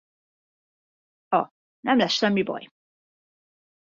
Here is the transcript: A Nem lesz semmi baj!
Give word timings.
A 1.29 1.53
Nem 1.79 1.97
lesz 1.97 2.11
semmi 2.13 2.43
baj! 2.43 2.71